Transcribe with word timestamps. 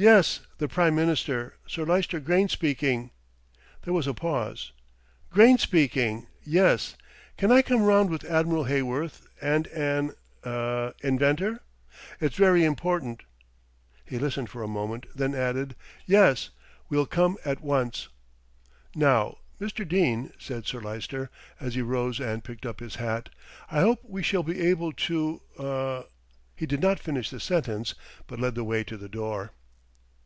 "Yes, 0.00 0.38
the 0.58 0.68
Prime 0.68 0.94
Minister. 0.94 1.56
Sir 1.66 1.82
Lyster 1.84 2.20
Grayne 2.20 2.48
speaking." 2.48 3.10
There 3.82 3.92
was 3.92 4.06
a 4.06 4.14
pause. 4.14 4.70
"Grayne 5.28 5.58
speaking, 5.58 6.28
yes. 6.44 6.94
Can 7.36 7.50
I 7.50 7.62
come 7.62 7.82
round 7.82 8.08
with 8.08 8.24
Admiral 8.24 8.66
Heyworth 8.66 9.26
and 9.42 9.66
an 9.66 10.12
er 10.46 10.94
inventor? 11.02 11.62
It's 12.20 12.36
very 12.36 12.64
important." 12.64 13.24
He 14.04 14.20
listened 14.20 14.50
for 14.50 14.62
a 14.62 14.68
moment, 14.68 15.06
then 15.16 15.34
added, 15.34 15.74
"Yes, 16.06 16.50
we'll 16.88 17.04
come 17.04 17.36
at 17.44 17.60
once." 17.60 18.06
"Now, 18.94 19.38
Mr. 19.60 19.82
Dene," 19.84 20.32
said 20.38 20.64
Sir 20.64 20.80
Lyster, 20.80 21.28
as 21.58 21.74
he 21.74 21.82
rose 21.82 22.20
and 22.20 22.44
picked 22.44 22.66
up 22.66 22.78
his 22.78 22.94
hat, 23.02 23.30
"I 23.68 23.80
hope 23.80 23.98
we 24.04 24.22
shall 24.22 24.44
be 24.44 24.60
able 24.64 24.92
to 24.92 25.42
er" 25.58 26.04
He 26.54 26.66
did 26.66 26.80
not 26.80 27.00
finish 27.00 27.30
the 27.30 27.40
sentence; 27.40 27.96
but 28.28 28.38
led 28.38 28.54
the 28.54 28.62
way 28.62 28.84
to 28.84 28.96
the 28.96 29.08
door. 29.08 29.54